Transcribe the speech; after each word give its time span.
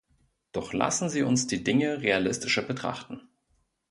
Doch 0.51 0.73
lassen 0.73 1.09
Sie 1.09 1.21
uns 1.21 1.45
die 1.45 1.63
Dinge 1.63 2.01
realistischer 2.01 2.63
betrachten. 2.63 3.21